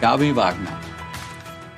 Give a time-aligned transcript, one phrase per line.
[0.00, 0.78] Gabi Wagner.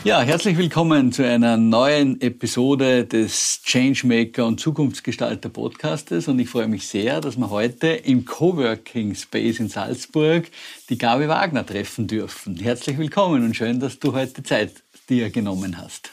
[0.04, 6.68] Ja, herzlich willkommen zu einer neuen Episode des Changemaker und Zukunftsgestalter Podcastes und ich freue
[6.68, 10.50] mich sehr, dass wir heute im Coworking Space in Salzburg
[10.90, 12.56] die Gabi Wagner treffen dürfen.
[12.56, 16.12] Herzlich willkommen und schön, dass du heute Zeit dir genommen hast.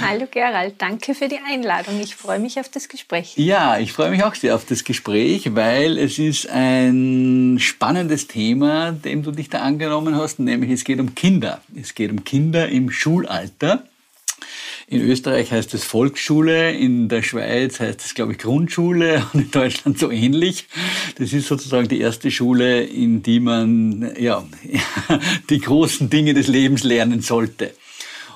[0.00, 2.00] Hallo Gerald, danke für die Einladung.
[2.00, 3.34] Ich freue mich auf das Gespräch.
[3.36, 8.90] Ja, ich freue mich auch sehr auf das Gespräch, weil es ist ein spannendes Thema,
[8.90, 11.60] dem du dich da angenommen hast, nämlich es geht um Kinder.
[11.80, 13.84] Es geht um Kinder im Schulalter.
[14.88, 19.50] In Österreich heißt es Volksschule, in der Schweiz heißt es, glaube ich, Grundschule und in
[19.52, 20.66] Deutschland so ähnlich.
[21.18, 24.44] Das ist sozusagen die erste Schule, in die man ja,
[25.50, 27.74] die großen Dinge des Lebens lernen sollte.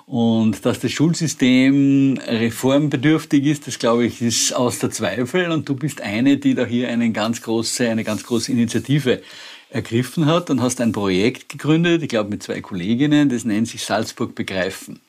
[0.06, 5.50] Und dass das Schulsystem reformbedürftig ist, das glaube ich, ist außer Zweifel.
[5.50, 9.23] Und du bist eine, die da hier eine ganz große, eine ganz große Initiative
[9.70, 13.83] ergriffen hat und hast ein Projekt gegründet, ich glaube mit zwei Kolleginnen, das nennt sich
[13.83, 15.00] Salzburg begreifen.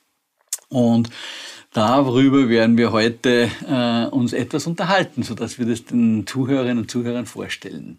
[0.70, 1.10] Und
[1.74, 6.92] Darüber werden wir heute äh, uns etwas unterhalten, so dass wir das den Zuhörerinnen und
[6.92, 7.98] Zuhörern vorstellen.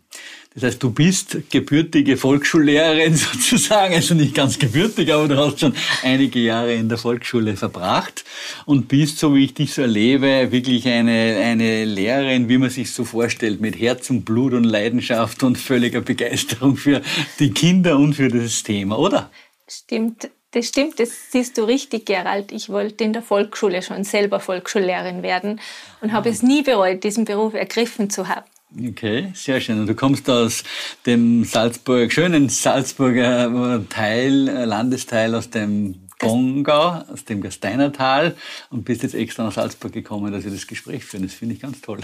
[0.55, 5.75] Das heißt, du bist gebürtige Volksschullehrerin sozusagen, also nicht ganz gebürtig, aber du hast schon
[6.05, 8.25] einige Jahre in der Volksschule verbracht
[8.65, 12.93] und bist, so wie ich dich so erlebe, wirklich eine, eine Lehrerin, wie man sich
[12.93, 17.03] so vorstellt, mit Herz und Blut und Leidenschaft und völliger Begeisterung für
[17.41, 19.33] die Kinder und für das Thema, oder?
[19.67, 20.31] Stimmt.
[20.55, 22.53] Das stimmt, das siehst du richtig, Gerald.
[22.53, 25.61] Ich wollte in der Volksschule schon selber Volksschullehrerin werden
[26.01, 28.47] und habe es nie bereut, diesen Beruf ergriffen zu haben.
[28.89, 29.81] Okay, sehr schön.
[29.81, 30.63] Und du kommst aus
[31.07, 38.37] dem Salzburg, schönen Salzburger Teil, äh, Landesteil aus dem Bongau, aus dem Gasteinertal
[38.71, 41.25] und bist jetzt extra nach Salzburg gekommen, dass wir das Gespräch führen.
[41.25, 41.99] Das finde ich ganz toll.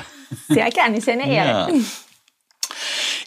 [0.48, 1.72] Sehr gerne, ist eine Ehre.
[1.72, 1.80] Ja.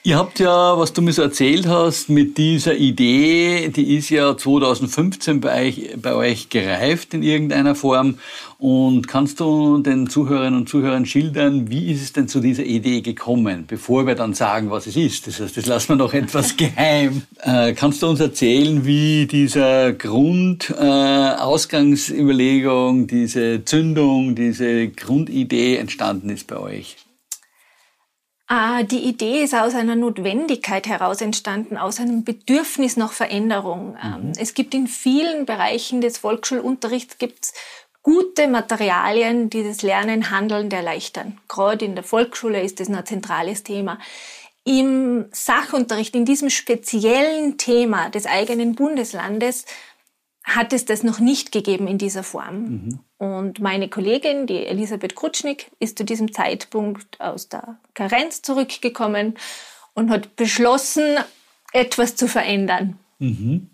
[0.06, 4.36] Ihr habt ja, was du mir so erzählt hast, mit dieser Idee, die ist ja
[4.36, 8.16] 2015 bei euch, bei euch gereift in irgendeiner Form.
[8.58, 13.00] Und kannst du den Zuhörerinnen und Zuhörern schildern, wie ist es denn zu dieser Idee
[13.00, 15.28] gekommen, bevor wir dann sagen, was es ist?
[15.28, 17.22] Das heißt, das lassen wir noch etwas geheim.
[17.40, 26.30] Äh, kannst du uns erzählen, wie dieser Grund, äh, Ausgangsüberlegung, diese Zündung, diese Grundidee entstanden
[26.30, 26.98] ist bei euch?
[28.48, 33.98] Ah, die Idee ist aus einer Notwendigkeit heraus entstanden, aus einem Bedürfnis nach Veränderung.
[34.04, 34.34] Ähm, mhm.
[34.38, 37.54] Es gibt in vielen Bereichen des Volksschulunterrichts gibt's
[38.02, 41.40] gute Materialien, die das Lernen, Handeln erleichtern.
[41.48, 43.98] Gerade in der Volksschule ist das ein zentrales Thema.
[44.66, 49.66] Im Sachunterricht, in diesem speziellen Thema des eigenen Bundeslandes,
[50.44, 52.64] hat es das noch nicht gegeben in dieser Form.
[52.64, 53.00] Mhm.
[53.18, 59.36] Und meine Kollegin, die Elisabeth Krutschnik, ist zu diesem Zeitpunkt aus der Karenz zurückgekommen
[59.94, 61.18] und hat beschlossen,
[61.72, 63.00] etwas zu verändern.
[63.20, 63.70] Mhm.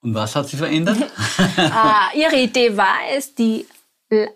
[0.00, 1.10] Und was hat sie verändert?
[1.56, 3.66] ah, ihre Idee war es, die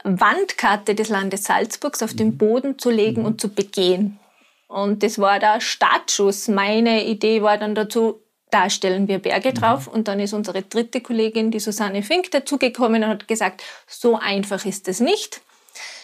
[0.05, 2.39] Wandkarte des Landes Salzburgs auf den mhm.
[2.39, 3.27] Boden zu legen mhm.
[3.27, 4.19] und zu begehen.
[4.67, 6.49] Und das war der Startschuss.
[6.49, 9.86] Meine Idee war dann dazu, da stellen wir Berge drauf.
[9.86, 9.92] Mhm.
[9.92, 14.64] Und dann ist unsere dritte Kollegin, die Susanne Fink, dazugekommen und hat gesagt, so einfach
[14.64, 15.41] ist es nicht.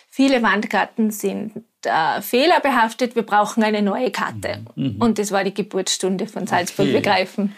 [0.09, 4.65] Viele Wandkarten sind äh, fehlerbehaftet, wir brauchen eine neue Karte.
[4.77, 4.97] Mhm.
[5.01, 6.97] Und das war die Geburtsstunde von Salzburg okay.
[6.97, 7.57] begreifen.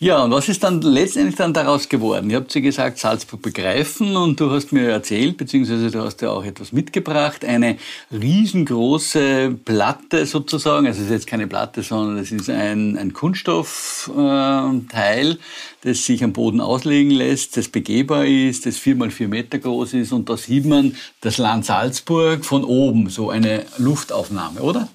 [0.00, 2.30] Ja, und was ist dann letztendlich dann daraus geworden?
[2.30, 6.30] Ihr habt sie gesagt, Salzburg begreifen und du hast mir erzählt, beziehungsweise du hast ja
[6.30, 7.78] auch etwas mitgebracht, eine
[8.12, 15.32] riesengroße Platte sozusagen, also es ist jetzt keine Platte, sondern es ist ein, ein Kunststoffteil,
[15.32, 15.36] äh,
[15.80, 19.94] das sich am Boden auslegen lässt, das begehbar ist, das vier mal vier Meter groß
[19.94, 24.88] ist und da sieht man das Land Salzburg von oben, so eine Luftaufnahme, oder?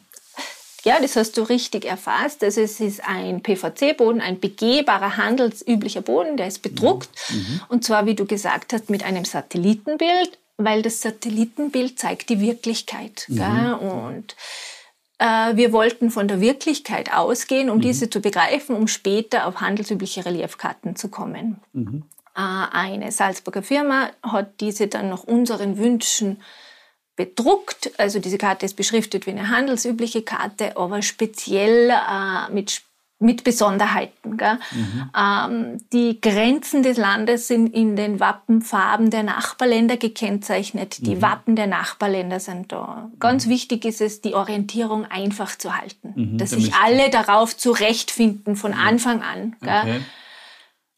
[0.83, 2.43] Ja, das hast du richtig erfasst.
[2.43, 7.09] Also es ist ein PVC-Boden, ein begehbarer, handelsüblicher Boden, der ist bedruckt.
[7.29, 7.37] Mhm.
[7.37, 7.61] mhm.
[7.69, 13.25] Und zwar, wie du gesagt hast, mit einem Satellitenbild, weil das Satellitenbild zeigt die Wirklichkeit.
[13.29, 13.73] Mhm.
[13.75, 14.35] Und
[15.19, 17.81] äh, wir wollten von der Wirklichkeit ausgehen, um mhm.
[17.81, 21.61] diese zu begreifen, um später auf handelsübliche Reliefkarten zu kommen.
[21.71, 22.03] Mhm.
[22.35, 22.41] Äh,
[22.71, 26.41] eine Salzburger Firma hat diese dann nach unseren Wünschen
[27.15, 27.91] bedruckt.
[27.97, 32.81] Also diese Karte ist beschriftet wie eine handelsübliche Karte, aber speziell äh, mit
[33.23, 34.37] mit Besonderheiten.
[34.37, 34.59] Gell?
[34.71, 35.09] Mhm.
[35.17, 41.05] Ähm, die Grenzen des Landes sind in den Wappenfarben der Nachbarländer gekennzeichnet.
[41.05, 41.21] Die mhm.
[41.21, 43.09] Wappen der Nachbarländer sind da.
[43.19, 43.51] Ganz mhm.
[43.51, 48.73] wichtig ist es, die Orientierung einfach zu halten, mhm, dass sich alle darauf zurechtfinden von
[48.73, 49.55] Anfang an.
[49.61, 49.81] Gell?
[49.81, 50.01] Okay.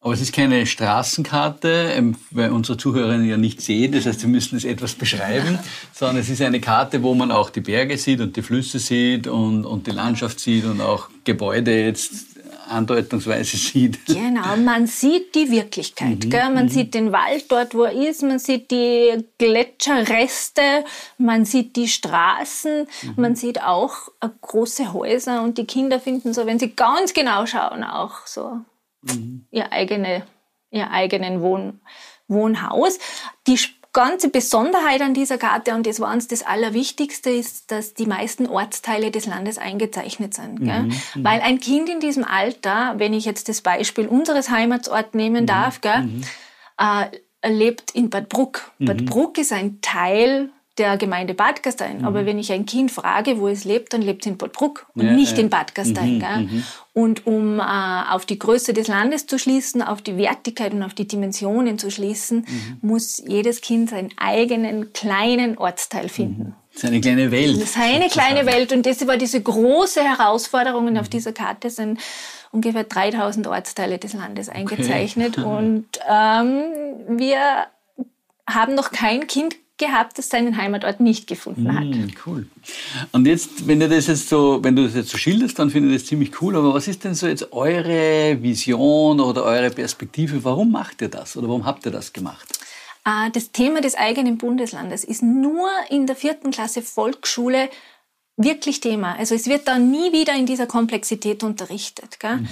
[0.06, 4.28] Aber es ist keine Straßenkarte, ähm, weil unsere Zuhörerinnen ja nicht sehen, das heißt, sie
[4.28, 5.58] müssen es etwas beschreiben,
[5.94, 9.26] sondern es ist eine Karte, wo man auch die Berge sieht und die Flüsse sieht
[9.26, 12.38] und, und die Landschaft sieht und auch Gebäude jetzt
[12.70, 14.06] andeutungsweise sieht.
[14.06, 16.26] Genau, man sieht die Wirklichkeit.
[16.26, 16.50] Mhm, gell?
[16.52, 16.70] Man mhm.
[16.70, 20.86] sieht den Wald dort, wo er ist, man sieht die Gletscherreste,
[21.18, 23.14] man sieht die Straßen, mhm.
[23.16, 27.48] man sieht auch äh, große Häuser und die Kinder finden so, wenn sie ganz genau
[27.48, 28.62] schauen, auch so
[29.06, 29.46] mhm.
[29.52, 30.24] ihr, eigene,
[30.72, 31.80] ihr eigenen Wohn,
[32.28, 33.00] Wohnhaus.
[33.48, 33.58] Die
[33.96, 38.46] ganze Besonderheit an dieser Karte, und das war uns das Allerwichtigste, ist, dass die meisten
[38.46, 40.60] Ortsteile des Landes eingezeichnet sind.
[40.60, 40.68] Mhm.
[41.16, 41.24] mhm.
[41.24, 45.48] Weil ein Kind in diesem Alter, wenn ich jetzt das Beispiel unseres Heimatsorts nehmen mhm.
[45.48, 46.24] darf, gell, mhm.
[46.78, 48.72] äh, lebt in Bad Bruck.
[48.80, 49.06] Bad mhm.
[49.06, 52.00] Bruck ist ein Teil der Gemeinde Bad Gastein.
[52.00, 52.06] Mhm.
[52.06, 55.06] Aber wenn ich ein Kind frage, wo es lebt, dann lebt es in Podbruck und
[55.06, 55.44] ja, nicht ja.
[55.44, 56.18] in Bad Gastein.
[56.18, 56.64] Mhm, mhm,
[56.94, 57.64] und um äh,
[58.10, 61.92] auf die Größe des Landes zu schließen, auf die Wertigkeit und auf die Dimensionen zu
[61.92, 62.78] schließen, mhm.
[62.82, 66.44] muss jedes Kind seinen eigenen kleinen Ortsteil finden.
[66.44, 66.54] Mhm.
[66.78, 67.68] Seine kleine Welt.
[67.68, 68.74] Seine kleine Welt.
[68.74, 70.88] Und das war diese große Herausforderung.
[70.88, 71.12] Und auf mhm.
[71.12, 72.00] dieser Karte sind
[72.52, 75.38] ungefähr 3000 Ortsteile des Landes eingezeichnet.
[75.38, 75.48] Okay.
[75.58, 76.64] Und ähm,
[77.18, 77.68] wir
[78.48, 81.86] haben noch kein Kind gehabt, das seinen Heimatort nicht gefunden hat.
[81.86, 82.48] Mm, cool.
[83.12, 85.90] Und jetzt, wenn du das jetzt so, wenn du das jetzt so schilderst, dann finde
[85.94, 86.56] ich das ziemlich cool.
[86.56, 90.44] Aber was ist denn so jetzt eure Vision oder eure Perspektive?
[90.44, 92.60] Warum macht ihr das oder warum habt ihr das gemacht?
[93.04, 97.70] Ah, das Thema des eigenen Bundeslandes ist nur in der vierten Klasse Volksschule
[98.38, 99.16] wirklich Thema.
[99.18, 102.20] Also es wird da nie wieder in dieser Komplexität unterrichtet.
[102.20, 102.38] Gell?
[102.38, 102.50] Mhm.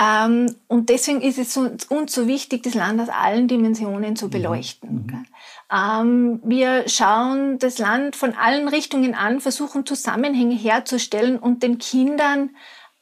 [0.00, 4.30] Ähm, und deswegen ist es uns so wichtig, das Land aus allen Dimensionen zu mhm.
[4.30, 4.94] beleuchten.
[5.06, 5.26] Mhm.
[5.70, 12.50] Ähm, wir schauen das Land von allen Richtungen an, versuchen Zusammenhänge herzustellen und den Kindern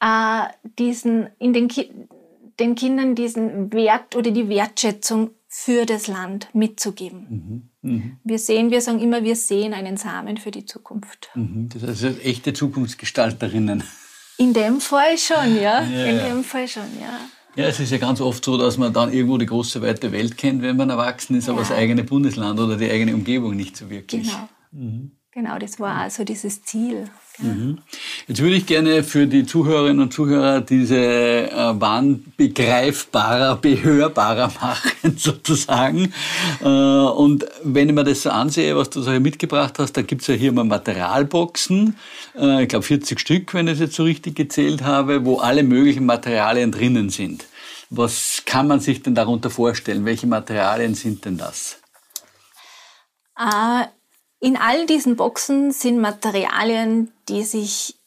[0.00, 0.44] äh,
[0.78, 1.68] diesen, in den,
[2.58, 7.70] den Kindern diesen Wert oder die Wertschätzung für das Land mitzugeben.
[7.82, 7.90] Mhm.
[7.90, 8.16] Mhm.
[8.24, 11.30] Wir sehen, wir sagen immer, wir sehen einen Samen für die Zukunft.
[11.34, 11.68] Mhm.
[11.68, 13.84] Das heißt, echte Zukunftsgestalterinnen.
[14.38, 15.82] In dem Fall schon, ja.
[15.82, 17.20] ja In dem Fall schon, ja.
[17.56, 20.38] Ja, es ist ja ganz oft so, dass man dann irgendwo die große weite Welt
[20.38, 21.52] kennt, wenn man erwachsen ist, ja.
[21.52, 24.22] aber das eigene Bundesland oder die eigene Umgebung nicht so wirklich.
[24.22, 24.48] Genau.
[24.70, 25.10] Mhm.
[25.38, 27.08] Genau, das war also dieses Ziel.
[27.38, 27.78] Mhm.
[28.26, 31.74] Jetzt würde ich gerne für die Zuhörerinnen und Zuhörer diese äh,
[32.36, 36.12] begreifbarer, behörbarer machen, sozusagen.
[36.60, 40.02] Äh, und wenn ich mir das so ansehe, was du so hier mitgebracht hast, da
[40.02, 41.94] gibt's ja hier mal Materialboxen,
[42.36, 45.62] äh, ich glaube 40 Stück, wenn ich es jetzt so richtig gezählt habe, wo alle
[45.62, 47.46] möglichen Materialien drinnen sind.
[47.90, 50.04] Was kann man sich denn darunter vorstellen?
[50.04, 51.78] Welche Materialien sind denn das?
[53.38, 53.84] Äh,
[54.40, 57.97] in all diesen Boxen sind Materialien, die sich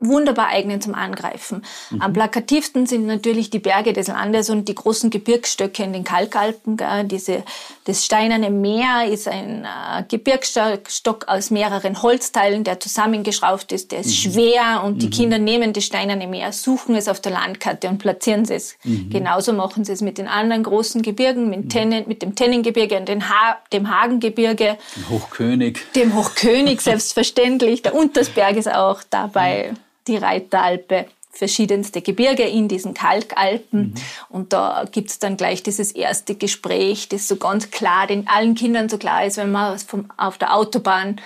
[0.00, 1.64] wunderbar eignen zum Angreifen.
[1.90, 2.02] Mhm.
[2.02, 6.76] Am plakativsten sind natürlich die Berge des Landes und die großen Gebirgsstöcke in den Kalkalpen.
[6.76, 7.04] Gell.
[7.04, 7.42] Diese,
[7.84, 14.08] das Steinerne Meer ist ein äh, Gebirgsstock aus mehreren Holzteilen, der zusammengeschrauft ist, der ist
[14.08, 14.32] mhm.
[14.32, 14.98] schwer und mhm.
[15.00, 18.76] die Kinder nehmen das Steinerne Meer, suchen es auf der Landkarte und platzieren es.
[18.84, 19.10] Mhm.
[19.10, 21.68] Genauso machen sie es mit den anderen großen Gebirgen, mit, mhm.
[21.70, 24.78] Tennen, mit dem Tennengebirge und ha dem Hagengebirge.
[24.96, 25.78] Dem Hochkönig.
[25.96, 27.82] Dem Hochkönig, selbstverständlich.
[27.82, 29.74] Der Untersberg ist auch dabei.
[30.08, 33.80] Mhm die Reiteralpe, verschiedenste Gebirge in diesen Kalkalpen.
[33.80, 33.94] Mhm.
[34.28, 38.88] Und da gibt's dann gleich dieses erste Gespräch, das so ganz klar den allen Kindern
[38.88, 41.20] so klar ist, wenn man vom, auf der Autobahn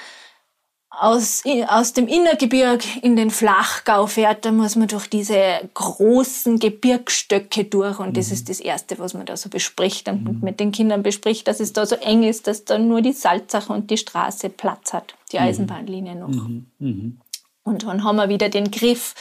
[0.91, 5.37] aus, aus dem Innergebirg in den Flachgau fährt, dann muss man durch diese
[5.73, 8.13] großen Gebirgsstöcke durch und mhm.
[8.13, 10.41] das ist das Erste, was man da so bespricht und mhm.
[10.43, 13.71] mit den Kindern bespricht, dass es da so eng ist, dass da nur die Salzach
[13.71, 15.45] und die Straße Platz hat, die mhm.
[15.45, 16.29] Eisenbahnlinie noch.
[16.29, 17.17] Mhm.
[17.65, 19.15] Und dann haben wir wieder den Griff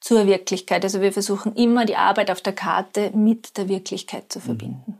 [0.00, 0.84] zur Wirklichkeit.
[0.84, 4.42] Also wir versuchen immer die Arbeit auf der Karte mit der Wirklichkeit zu mhm.
[4.42, 4.98] verbinden.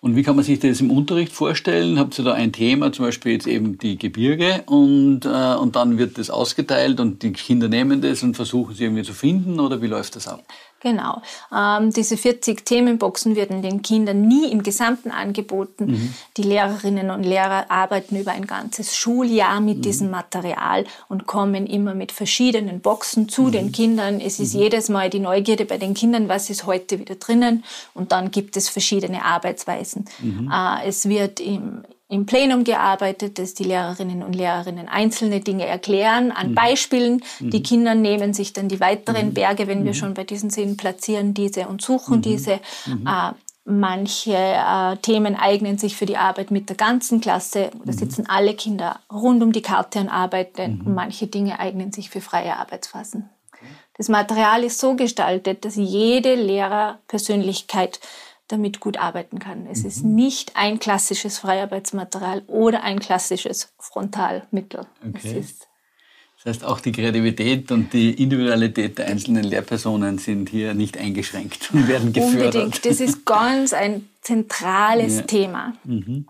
[0.00, 1.96] Und wie kann man sich das im Unterricht vorstellen?
[1.96, 5.96] Habt ihr da ein Thema, zum Beispiel jetzt eben die Gebirge und, äh, und dann
[5.96, 9.80] wird das ausgeteilt und die Kinder nehmen das und versuchen sie irgendwie zu finden oder
[9.80, 10.42] wie läuft das ab?
[10.82, 11.22] Genau.
[11.56, 15.86] Ähm, diese 40 Themenboxen werden den Kindern nie im Gesamten angeboten.
[15.86, 16.14] Mhm.
[16.36, 19.82] Die Lehrerinnen und Lehrer arbeiten über ein ganzes Schuljahr mit mhm.
[19.82, 23.52] diesem Material und kommen immer mit verschiedenen Boxen zu mhm.
[23.52, 24.20] den Kindern.
[24.20, 24.62] Es ist mhm.
[24.62, 27.62] jedes Mal die Neugierde bei den Kindern, was ist heute wieder drinnen.
[27.94, 30.06] Und dann gibt es verschiedene Arbeitsweisen.
[30.20, 30.50] Mhm.
[30.52, 36.30] Äh, es wird im im Plenum gearbeitet, dass die Lehrerinnen und Lehrerinnen einzelne Dinge erklären
[36.30, 36.54] an mhm.
[36.54, 37.22] Beispielen.
[37.40, 37.50] Mhm.
[37.50, 39.34] Die Kinder nehmen sich dann die weiteren mhm.
[39.34, 39.96] Berge, wenn wir mhm.
[39.96, 42.22] schon bei diesen sind, platzieren diese und suchen mhm.
[42.22, 42.60] diese.
[42.84, 43.06] Mhm.
[43.06, 43.32] Äh,
[43.64, 47.70] manche äh, Themen eignen sich für die Arbeit mit der ganzen Klasse.
[47.82, 50.82] Da sitzen alle Kinder rund um die Karte und arbeiten.
[50.84, 53.30] Und manche Dinge eignen sich für freie Arbeitsphasen.
[53.96, 58.00] Das Material ist so gestaltet, dass jede Lehrerpersönlichkeit
[58.52, 59.66] damit gut arbeiten kann.
[59.66, 59.88] Es mhm.
[59.88, 64.86] ist nicht ein klassisches Freiarbeitsmaterial oder ein klassisches Frontalmittel.
[65.08, 65.44] Okay.
[66.36, 71.70] das heißt, auch die Kreativität und die Individualität der einzelnen Lehrpersonen sind hier nicht eingeschränkt
[71.72, 72.54] und werden gefördert.
[72.54, 72.84] Unbedingt.
[72.84, 75.22] Das ist ganz ein zentrales ja.
[75.22, 76.26] Thema, mhm.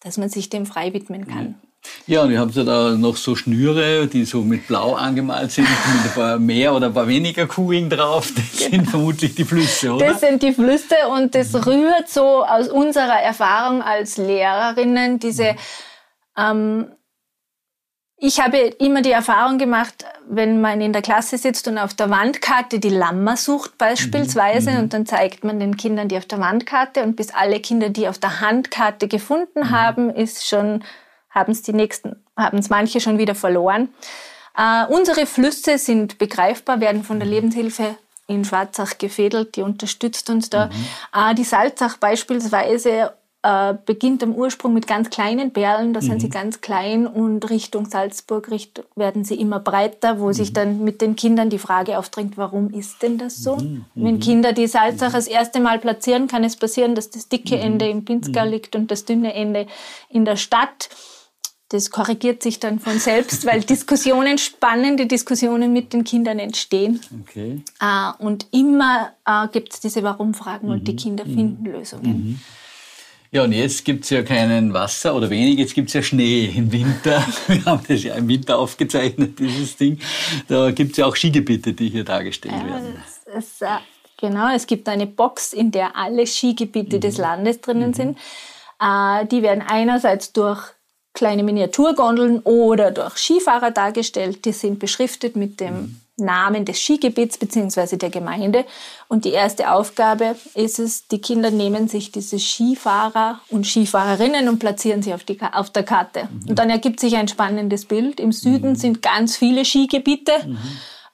[0.00, 1.54] dass man sich dem frei widmen kann.
[1.62, 1.69] Ja.
[2.06, 5.68] Ja, und ihr habt ja da noch so Schnüre, die so mit Blau angemalt sind,
[5.94, 8.32] mit ein paar mehr oder ein paar weniger Kugeln drauf.
[8.34, 8.70] Das genau.
[8.70, 10.06] sind vermutlich die Flüsse, oder?
[10.08, 15.56] Das sind die Flüsse und das rührt so aus unserer Erfahrung als Lehrerinnen, diese
[16.36, 16.86] ähm,
[18.22, 22.10] ich habe immer die Erfahrung gemacht, wenn man in der Klasse sitzt und auf der
[22.10, 24.78] Wandkarte die Lammer sucht beispielsweise mhm.
[24.78, 28.08] und dann zeigt man den Kindern die auf der Wandkarte und bis alle Kinder die
[28.08, 29.70] auf der Handkarte gefunden mhm.
[29.70, 30.84] haben, ist schon
[31.30, 33.88] haben es die nächsten, haben es manche schon wieder verloren.
[34.56, 37.34] Äh, unsere Flüsse sind begreifbar, werden von der mhm.
[37.34, 37.96] Lebenshilfe
[38.26, 40.66] in Schwarzach gefädelt, die unterstützt uns da.
[40.66, 40.72] Mhm.
[41.14, 46.04] Äh, die Salzach beispielsweise äh, beginnt am Ursprung mit ganz kleinen Perlen, da mhm.
[46.04, 50.32] sind sie ganz klein und Richtung Salzburg Richt werden sie immer breiter, wo mhm.
[50.34, 53.56] sich dann mit den Kindern die Frage aufdringt, warum ist denn das so?
[53.56, 53.86] Mhm.
[53.94, 54.20] Wenn mhm.
[54.20, 57.62] Kinder die Salzach das erste Mal platzieren, kann es passieren, dass das dicke mhm.
[57.62, 59.66] Ende im Pinzgau liegt und das dünne Ende
[60.10, 60.90] in der Stadt
[61.70, 67.00] das korrigiert sich dann von selbst, weil Diskussionen, spannende Diskussionen mit den Kindern entstehen.
[67.22, 67.62] Okay.
[67.80, 70.72] Äh, und immer äh, gibt es diese Warum-Fragen mhm.
[70.72, 70.96] und die mhm.
[70.96, 71.34] Kinder mhm.
[71.34, 72.12] finden Lösungen.
[72.12, 72.40] Mhm.
[73.32, 76.46] Ja, und jetzt gibt es ja keinen Wasser oder wenig, jetzt gibt es ja Schnee
[76.46, 77.24] im Winter.
[77.46, 80.00] Wir haben das ja im Winter aufgezeichnet, dieses Ding.
[80.48, 82.96] Da gibt es ja auch Skigebiete, die hier dargestellt ja, werden.
[83.32, 83.80] Das, das, äh,
[84.20, 87.00] genau, es gibt eine Box, in der alle Skigebiete mhm.
[87.00, 87.94] des Landes drinnen mhm.
[87.94, 88.18] sind.
[88.80, 90.74] Äh, die werden einerseits durch
[91.12, 94.44] kleine Miniaturgondeln oder durch Skifahrer dargestellt.
[94.44, 96.00] Die sind beschriftet mit dem mhm.
[96.20, 97.96] Namen des Skigebiets bzw.
[97.96, 98.64] der Gemeinde.
[99.08, 104.58] Und die erste Aufgabe ist es, die Kinder nehmen sich diese Skifahrer und Skifahrerinnen und
[104.58, 106.28] platzieren sie auf, die, auf der Karte.
[106.30, 106.50] Mhm.
[106.50, 108.20] Und dann ergibt sich ein spannendes Bild.
[108.20, 108.76] Im Süden mhm.
[108.76, 110.32] sind ganz viele Skigebiete.
[110.46, 110.58] Mhm.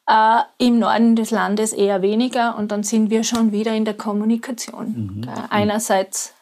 [0.08, 3.94] Äh, Im Norden des Landes eher weniger und dann sind wir schon wieder in der
[3.94, 4.86] Kommunikation.
[4.86, 5.28] Mhm.
[5.50, 6.34] Einerseits,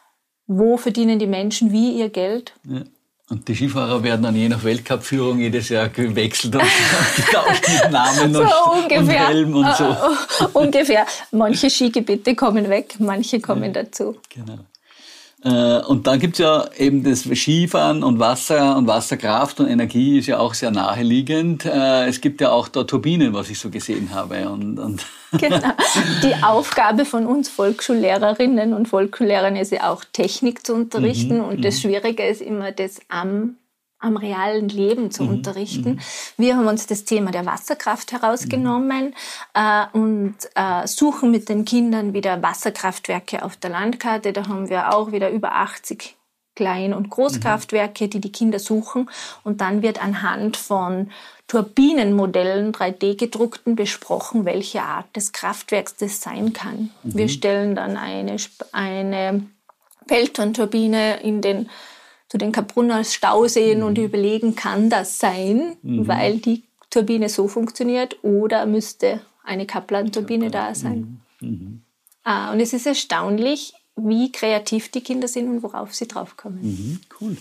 [0.47, 2.53] wo verdienen die Menschen wie ihr Geld?
[2.65, 2.83] Ja.
[3.31, 6.63] Und die Skifahrer werden dann je nach Weltcup-Führung jedes Jahr gewechselt und
[7.17, 9.85] getauscht mit Namen so und, und Helm und so.
[9.85, 11.07] Uh, ungefähr.
[11.31, 14.17] Manche Skigebiete kommen weg, manche kommen ja, dazu.
[14.29, 14.59] Genau.
[15.45, 20.27] Äh, und dann gibt's ja eben das Skifahren und Wasser und Wasserkraft und Energie ist
[20.27, 21.67] ja auch sehr naheliegend.
[21.67, 24.49] Äh, es gibt ja auch da Turbinen, was ich so gesehen habe.
[24.49, 25.73] Und, und genau.
[26.23, 31.39] Die Aufgabe von uns Volksschullehrerinnen und Volksschullehrern ist ja auch Technik zu unterrichten.
[31.39, 31.81] Mhm, und das mhm.
[31.81, 33.57] Schwierige ist immer das am
[34.05, 35.31] am realen Leben zu mhm.
[35.31, 35.91] unterrichten.
[35.93, 35.99] Mhm.
[36.37, 39.15] Wir haben uns das Thema der Wasserkraft herausgenommen mhm.
[39.55, 44.33] äh, und äh, suchen mit den Kindern wieder Wasserkraftwerke auf der Landkarte.
[44.33, 46.17] Da haben wir auch wieder über 80
[46.55, 49.11] Klein- und Großkraftwerke, die die Kinder suchen.
[49.43, 51.11] Und dann wird anhand von
[51.49, 56.91] Turbinenmodellen 3D gedruckten besprochen, welche Art des Kraftwerks das sein kann.
[57.03, 57.19] Mhm.
[57.19, 58.37] Wir stellen dann eine,
[58.73, 59.47] eine
[60.07, 61.69] Pelton-Turbine in den
[62.35, 63.87] zu den Kaprunner Stauseen mhm.
[63.87, 66.09] und überlegen, kann das sein, mhm.
[66.09, 71.23] weil die Turbine so funktioniert oder müsste eine Kaplan-Turbine da sein.
[71.39, 71.49] Mhm.
[71.49, 71.83] mhm.
[72.25, 76.61] Ah, und es ist erstaunlich, wie kreativ die Kinder sind und worauf sie draufkommen.
[76.63, 77.01] Mhm.
[77.21, 77.37] Cool.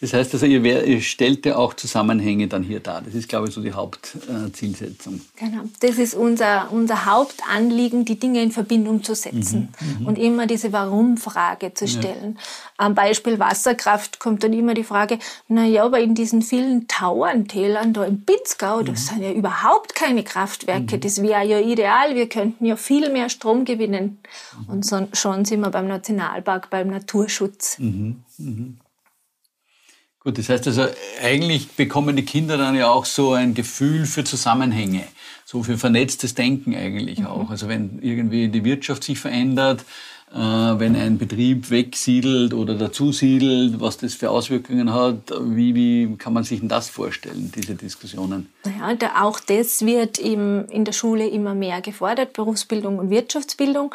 [0.00, 3.02] Das heißt also, ihr, ihr, stellt ja auch Zusammenhänge dann hier dar.
[3.02, 5.20] Das ist, glaube ich, so die Hauptzielsetzung.
[5.36, 5.62] genau.
[5.80, 10.06] Das ist unser, unser Hauptanliegen, die Dinge in Verbindung zu setzen mhm, mhm.
[10.06, 12.36] und immer diese Warum-Frage zu stellen.
[12.36, 12.42] Ja.
[12.76, 17.92] Am Beispiel Wasserkraft kommt dann immer die Frage, na ja, aber in diesen vielen Tauerntälern
[17.92, 18.84] da im Pinzgau, mhm.
[18.84, 20.96] das sind ja überhaupt keine Kraftwerke.
[20.96, 21.00] Mhm.
[21.00, 22.14] Das wäre ja ideal.
[22.14, 24.18] Wir könnten ja viel mehr Strom gewinnen.
[24.60, 24.72] Mhm.
[24.72, 27.80] Und so, schon sind wir beim Nationalpark, beim Naturschutz.
[27.80, 28.22] Mhm.
[30.28, 30.84] Gut, das heißt also,
[31.22, 35.04] eigentlich bekommen die Kinder dann ja auch so ein Gefühl für Zusammenhänge,
[35.46, 37.28] so für vernetztes Denken eigentlich mhm.
[37.28, 37.48] auch.
[37.48, 39.86] Also wenn irgendwie die Wirtschaft sich verändert,
[40.30, 46.34] äh, wenn ein Betrieb wegsiedelt oder dazusiedelt, was das für Auswirkungen hat, wie, wie kann
[46.34, 48.52] man sich denn das vorstellen, diese Diskussionen?
[48.66, 53.94] Naja, da auch das wird im, in der Schule immer mehr gefordert, Berufsbildung und Wirtschaftsbildung.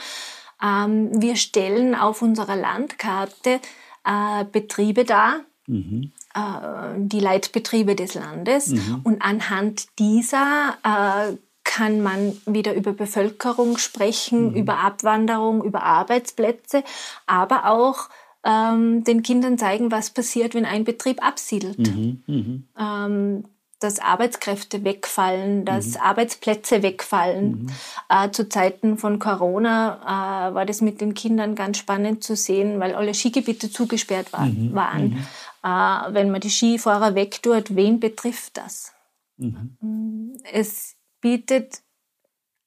[0.63, 3.60] Ähm, wir stellen auf unserer Landkarte
[4.04, 6.12] äh, Betriebe dar, mhm.
[6.34, 8.68] Äh, die Leitbetriebe des Landes.
[8.68, 9.02] Mhm.
[9.04, 14.56] Und anhand dieser äh, kann man wieder über Bevölkerung sprechen, mhm.
[14.56, 16.84] über Abwanderung, über Arbeitsplätze,
[17.25, 18.10] aber auch
[18.46, 21.80] ähm, den Kindern zeigen, was passiert, wenn ein Betrieb absiedelt.
[21.80, 22.24] Mhm.
[22.28, 22.68] Mhm.
[22.78, 23.44] Ähm,
[23.80, 26.02] dass Arbeitskräfte wegfallen, dass mhm.
[26.02, 27.63] Arbeitsplätze wegfallen.
[27.63, 27.68] Mhm.
[28.10, 32.80] Äh, zu Zeiten von Corona äh, war das mit den Kindern ganz spannend zu sehen,
[32.80, 35.25] weil alle Skigebiete zugesperrt war, waren.
[35.63, 35.70] Mhm.
[35.70, 38.93] Äh, wenn man die Skifahrer wegtut, wen betrifft das?
[39.38, 39.77] Mhm.
[39.79, 41.82] Mm, es bietet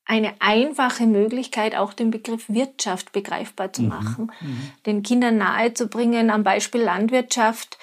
[0.04, 3.88] eine einfache Möglichkeit, auch den Begriff Wirtschaft begreifbar zu mhm.
[3.88, 4.32] machen,
[4.86, 7.76] den Kindern nahezubringen am Beispiel Landwirtschaft,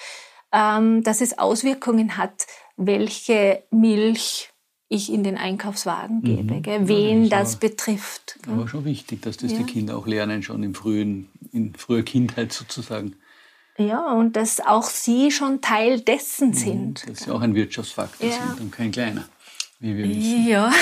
[0.53, 4.50] ähm, dass es Auswirkungen hat welche Milch
[4.89, 6.48] ich in den Einkaufswagen mhm.
[6.48, 6.88] gebe, mhm.
[6.88, 8.39] wen ja, das, das betrifft.
[8.48, 9.60] Aber schon wichtig, dass das ja.
[9.60, 13.15] die Kinder auch lernen, schon im frühen, in früher Kindheit sozusagen.
[13.77, 17.10] Ja, und dass auch sie schon Teil dessen mhm, sind.
[17.10, 18.36] Dass sie auch ein Wirtschaftsfaktor ja.
[18.36, 19.25] sind und kein kleiner,
[19.80, 20.48] wie wir wissen.
[20.48, 20.72] Ja.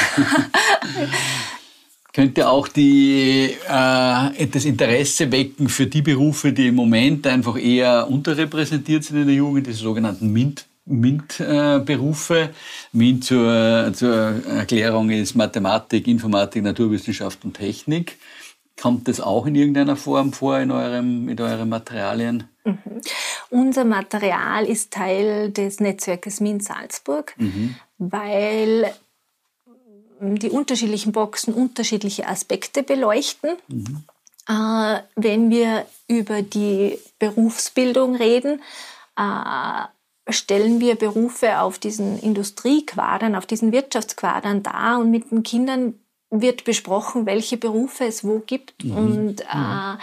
[2.14, 8.10] Könnte auch die, äh, das Interesse wecken für die Berufe, die im Moment einfach eher
[8.10, 12.50] unterrepräsentiert sind in der Jugend, diese sogenannten MINT MINT-Berufe.
[12.92, 18.18] MINT zur, zur Erklärung ist Mathematik, Informatik, Naturwissenschaft und Technik.
[18.82, 22.46] Kommt das auch in irgendeiner Form vor in, eurem, in euren Materialien?
[22.66, 23.02] Mhm.
[23.52, 27.76] Unser Material ist Teil des Netzwerkes MINT Salzburg, mhm.
[28.00, 28.92] weil
[30.20, 33.52] die unterschiedlichen Boxen unterschiedliche Aspekte beleuchten.
[33.68, 34.04] Mhm.
[34.48, 38.62] Äh, wenn wir über die Berufsbildung reden,
[39.16, 45.96] äh, stellen wir Berufe auf diesen Industriequadern, auf diesen Wirtschaftsquadern dar und mit den Kindern
[46.32, 48.96] wird besprochen, welche Berufe es wo gibt mhm.
[48.96, 49.98] und äh,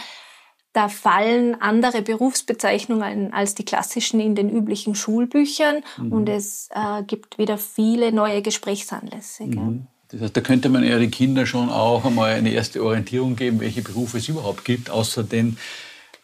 [0.75, 6.13] da fallen andere Berufsbezeichnungen als die klassischen in den üblichen Schulbüchern mhm.
[6.13, 9.45] und es äh, gibt wieder viele neue Gesprächsanlässe.
[9.45, 9.87] Mhm.
[10.11, 13.61] Das heißt, da könnte man ja den Kindern schon auch einmal eine erste Orientierung geben,
[13.61, 15.59] welche Berufe es überhaupt gibt, außer den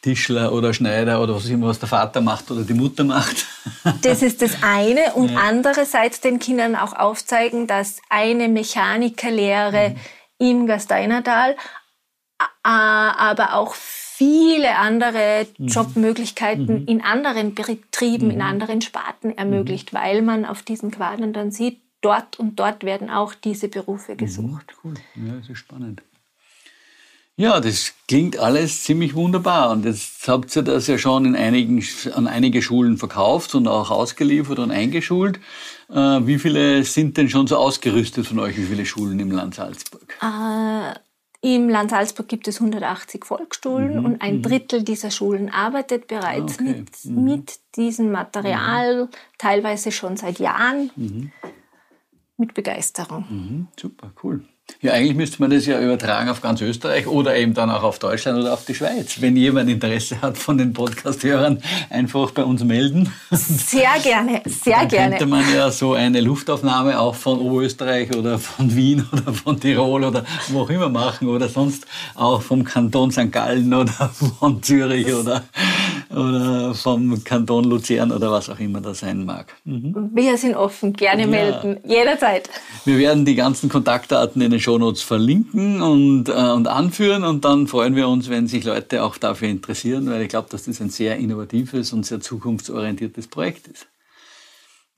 [0.04, 3.46] Tischler oder Schneider oder was immer, was der Vater macht oder die Mutter macht.
[4.02, 5.14] Das ist das eine.
[5.14, 5.38] Und ja.
[5.38, 9.94] andererseits den Kindern auch aufzeigen, dass eine Mechanikerlehre
[10.38, 10.46] mhm.
[10.46, 11.56] im Gasteinertal,
[12.62, 15.68] aber auch viele andere mhm.
[15.68, 16.86] Jobmöglichkeiten mhm.
[16.86, 18.42] in anderen Betrieben, in mhm.
[18.42, 19.96] anderen Sparten ermöglicht, mhm.
[19.96, 24.18] weil man auf diesen Quadern dann sieht, dort und dort werden auch diese Berufe mhm.
[24.18, 24.74] gesucht.
[24.84, 26.02] Cool, ja, das ist spannend.
[27.36, 29.70] Ja, das klingt alles ziemlich wunderbar.
[29.72, 33.90] Und jetzt habt ihr das ja schon in einigen, an einige Schulen verkauft und auch
[33.90, 35.40] ausgeliefert und eingeschult.
[35.90, 38.56] Äh, wie viele sind denn schon so ausgerüstet von euch?
[38.56, 40.16] Wie viele Schulen im Land Salzburg?
[40.22, 44.42] Äh, Im Land Salzburg gibt es 180 Volksschulen mhm, und ein mhm.
[44.42, 46.64] Drittel dieser Schulen arbeitet bereits okay.
[46.64, 47.24] mit, mhm.
[47.24, 49.08] mit diesem Material, mhm.
[49.38, 51.32] teilweise schon seit Jahren, mhm.
[52.36, 53.26] mit Begeisterung.
[53.28, 54.44] Mhm, super, cool.
[54.80, 57.98] Ja, eigentlich müsste man das ja übertragen auf ganz Österreich oder eben dann auch auf
[57.98, 59.20] Deutschland oder auf die Schweiz.
[59.20, 63.10] Wenn jemand Interesse hat von den Podcast-Hörern, einfach bei uns melden.
[63.30, 65.10] Sehr gerne, sehr dann gerne.
[65.16, 70.04] Könnte man ja so eine Luftaufnahme auch von Oberösterreich oder von Wien oder von Tirol
[70.04, 73.32] oder wo auch immer machen oder sonst auch vom Kanton St.
[73.32, 75.44] Gallen oder von Zürich oder,
[76.14, 79.54] oder vom Kanton Luzern oder was auch immer das sein mag.
[79.64, 80.10] Mhm.
[80.14, 81.28] Wir sind offen, gerne ja.
[81.28, 82.48] melden, jederzeit.
[82.84, 87.66] Wir werden die ganzen Kontaktdaten in den Shownotes verlinken und, äh, und anführen und dann
[87.66, 90.90] freuen wir uns, wenn sich Leute auch dafür interessieren, weil ich glaube, dass das ein
[90.90, 93.86] sehr innovatives und sehr zukunftsorientiertes Projekt ist.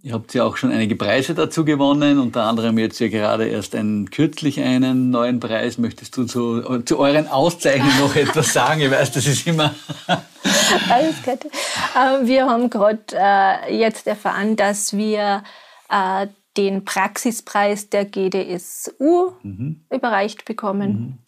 [0.02, 3.74] Ihr habt ja auch schon einige Preise dazu gewonnen, unter anderem jetzt ja gerade erst
[3.74, 5.78] einen, kürzlich einen neuen Preis.
[5.78, 8.82] Möchtest du zu, zu euren Auszeichnungen noch etwas sagen?
[8.82, 9.74] Ich weiß, das ist immer...
[10.90, 11.44] Alles gut.
[11.44, 15.42] Äh, wir haben gerade äh, jetzt erfahren, dass wir
[15.88, 19.84] äh, den Praxispreis der GDSU mhm.
[19.90, 21.18] überreicht bekommen.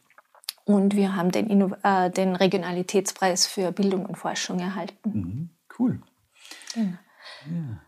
[0.65, 0.75] Mhm.
[0.75, 5.11] Und wir haben den, äh, den, Regionalitätspreis für Bildung und Forschung erhalten.
[5.11, 5.51] Mhm.
[5.79, 6.01] Cool.
[6.75, 6.83] Ja.
[6.83, 7.81] ja.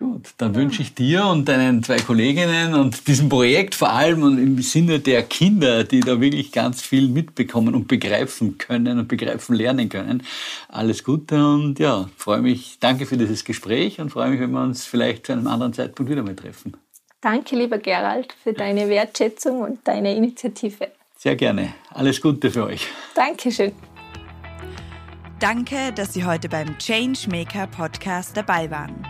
[0.00, 4.38] Gut, dann wünsche ich dir und deinen zwei Kolleginnen und diesem Projekt vor allem und
[4.38, 9.54] im Sinne der Kinder, die da wirklich ganz viel mitbekommen und begreifen können und begreifen
[9.54, 10.22] lernen können,
[10.70, 14.62] alles Gute und ja, freue mich, danke für dieses Gespräch und freue mich, wenn wir
[14.62, 16.78] uns vielleicht zu einem anderen Zeitpunkt wieder mal treffen.
[17.20, 20.88] Danke, lieber Gerald, für deine Wertschätzung und deine Initiative.
[21.18, 21.74] Sehr gerne.
[21.90, 22.86] Alles Gute für euch.
[23.14, 23.72] Dankeschön.
[25.38, 29.09] Danke, dass Sie heute beim Changemaker Podcast dabei waren.